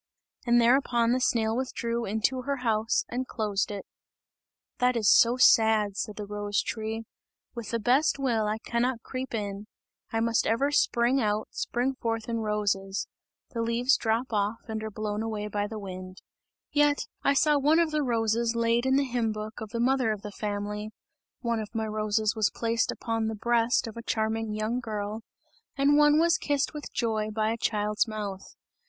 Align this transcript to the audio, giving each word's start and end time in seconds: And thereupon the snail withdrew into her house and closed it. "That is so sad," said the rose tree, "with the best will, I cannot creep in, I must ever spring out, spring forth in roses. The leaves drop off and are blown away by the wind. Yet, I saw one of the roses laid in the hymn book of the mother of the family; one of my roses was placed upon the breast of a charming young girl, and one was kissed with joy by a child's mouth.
And 0.47 0.59
thereupon 0.59 1.11
the 1.11 1.19
snail 1.21 1.55
withdrew 1.55 2.05
into 2.07 2.41
her 2.41 2.55
house 2.65 3.05
and 3.09 3.27
closed 3.27 3.69
it. 3.69 3.85
"That 4.79 4.95
is 4.97 5.07
so 5.15 5.37
sad," 5.37 5.95
said 5.95 6.15
the 6.15 6.25
rose 6.25 6.63
tree, 6.63 7.03
"with 7.53 7.69
the 7.69 7.77
best 7.77 8.17
will, 8.17 8.47
I 8.47 8.57
cannot 8.57 9.03
creep 9.03 9.35
in, 9.35 9.67
I 10.11 10.19
must 10.19 10.47
ever 10.47 10.71
spring 10.71 11.21
out, 11.21 11.49
spring 11.51 11.93
forth 11.93 12.27
in 12.27 12.39
roses. 12.39 13.07
The 13.51 13.61
leaves 13.61 13.95
drop 13.95 14.33
off 14.33 14.61
and 14.67 14.81
are 14.83 14.89
blown 14.89 15.21
away 15.21 15.47
by 15.49 15.67
the 15.67 15.77
wind. 15.77 16.23
Yet, 16.71 17.05
I 17.21 17.35
saw 17.35 17.59
one 17.59 17.77
of 17.77 17.91
the 17.91 18.01
roses 18.01 18.55
laid 18.55 18.87
in 18.87 18.95
the 18.95 19.03
hymn 19.05 19.31
book 19.31 19.61
of 19.61 19.69
the 19.69 19.79
mother 19.79 20.11
of 20.11 20.23
the 20.23 20.31
family; 20.31 20.89
one 21.41 21.59
of 21.59 21.75
my 21.75 21.85
roses 21.85 22.35
was 22.35 22.49
placed 22.49 22.91
upon 22.91 23.27
the 23.27 23.35
breast 23.35 23.85
of 23.85 23.95
a 23.95 24.01
charming 24.01 24.51
young 24.51 24.79
girl, 24.79 25.21
and 25.77 25.95
one 25.95 26.17
was 26.19 26.39
kissed 26.39 26.73
with 26.73 26.91
joy 26.91 27.29
by 27.29 27.51
a 27.51 27.55
child's 27.57 28.07
mouth. 28.07 28.55